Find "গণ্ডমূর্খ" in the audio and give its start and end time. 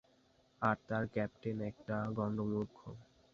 2.17-2.77